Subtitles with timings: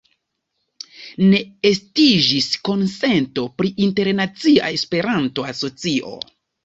[1.33, 1.41] Ne
[1.71, 6.17] estiĝis konsento pri internacia Esperanto-asocio.